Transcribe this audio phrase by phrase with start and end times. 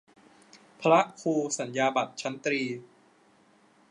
[0.81, 2.61] พระครูสัญญาบัตรชั้นตรี